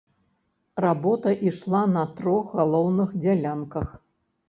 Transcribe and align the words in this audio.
Работа 0.85 1.35
ішла 1.51 1.83
на 1.99 2.07
трох 2.17 2.59
галоўных 2.59 3.17
дзялянках. 3.23 3.97